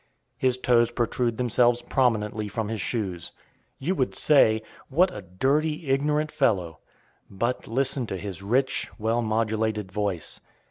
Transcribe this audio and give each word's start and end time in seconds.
His 0.35 0.57
toes 0.57 0.89
protrude 0.89 1.37
themselves 1.37 1.83
prominently 1.83 2.47
from 2.47 2.69
his 2.69 2.81
shoes. 2.81 3.33
You 3.77 3.93
would 3.93 4.15
say, 4.15 4.63
"What 4.89 5.15
a 5.15 5.21
dirty, 5.21 5.89
ignorant 5.91 6.31
fellow." 6.31 6.79
But 7.29 7.67
listen 7.67 8.07
to 8.07 8.17
his 8.17 8.41
rich, 8.41 8.89
well 8.97 9.21
modulated 9.21 9.91
voice. 9.91 10.39